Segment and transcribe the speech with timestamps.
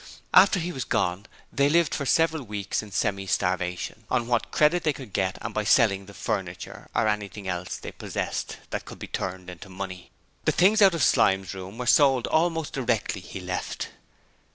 [0.33, 4.81] After he was gone they lived for several weeks in semi starvation on what credit
[4.83, 8.97] they could get and by selling the furniture or anything else they possessed that could
[8.97, 10.09] be turned into money.
[10.45, 13.89] The things out of Slyme's room were sold almost directly he left.